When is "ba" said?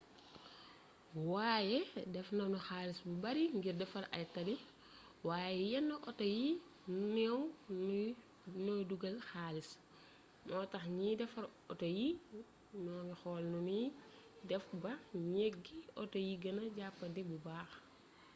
14.83-14.93